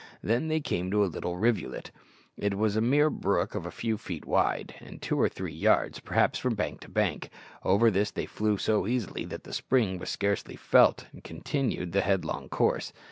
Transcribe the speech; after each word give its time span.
Then 0.23 0.47
they 0.47 0.59
came 0.59 0.89
to 0.89 1.05
a 1.05 1.05
little 1.05 1.37
rivulet. 1.37 1.91
It 2.35 2.57
was 2.57 2.75
a 2.75 2.81
mere 2.81 3.11
brook 3.11 3.53
of 3.53 3.67
a 3.67 3.71
few 3.71 3.99
feet 3.99 4.25
wide, 4.25 4.73
and 4.79 4.99
two 4.99 5.21
or 5.21 5.29
three 5.29 5.53
yards, 5.53 5.99
perhaps, 5.99 6.39
from 6.39 6.55
bank 6.55 6.79
to 6.79 6.89
bank. 6.89 7.29
Over 7.63 7.91
this 7.91 8.09
they 8.09 8.25
flew 8.25 8.57
so 8.57 8.87
easily 8.87 9.25
that 9.25 9.43
the 9.43 9.53
spring 9.53 9.99
was 9.99 10.09
scarcely 10.09 10.55
felt, 10.55 11.05
and 11.11 11.23
continued 11.23 11.91
the 11.91 12.01
headlong 12.01 12.49
course. 12.49 12.93